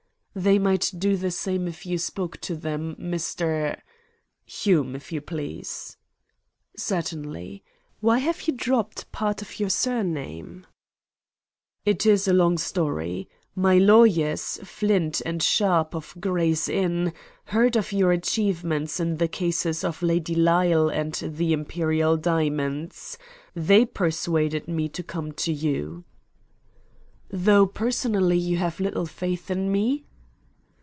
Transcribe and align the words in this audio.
"They 0.33 0.59
might 0.59 0.93
do 0.97 1.17
the 1.17 1.29
same 1.29 1.67
if 1.67 1.85
you 1.85 1.97
spoke 1.97 2.39
to 2.39 2.55
them, 2.55 2.95
Mr." 2.95 3.77
"Hume, 4.61 4.95
if 4.95 5.11
you 5.11 5.19
please." 5.19 5.97
"Certainly. 6.77 7.65
Why 7.99 8.19
have 8.19 8.43
you 8.43 8.53
dropped 8.53 9.11
part 9.11 9.41
of 9.41 9.59
your 9.59 9.67
surname?" 9.69 10.65
"It 11.83 12.05
is 12.05 12.29
a 12.29 12.33
long 12.33 12.57
story. 12.57 13.27
My 13.55 13.77
lawyers, 13.77 14.57
Flint 14.63 15.21
& 15.35 15.41
Sharp, 15.43 15.93
of 15.93 16.15
Gray's 16.21 16.69
Inn, 16.69 17.11
heard 17.47 17.75
of 17.75 17.91
your 17.91 18.13
achievements 18.13 19.01
in 19.01 19.17
the 19.17 19.27
cases 19.27 19.83
of 19.83 20.01
Lady 20.01 20.33
Lyle 20.33 20.87
and 20.87 21.13
the 21.25 21.51
Imperial 21.51 22.15
Diamonds. 22.15 23.17
They 23.53 23.83
persuaded 23.85 24.69
me 24.69 24.87
to 24.87 25.03
come 25.03 25.33
to 25.33 25.51
you." 25.51 26.05
"Though, 27.29 27.65
personally, 27.65 28.37
you 28.37 28.55
have 28.55 28.79
little 28.79 29.05
faith 29.05 29.51
in 29.51 29.69
me?" 29.69 30.05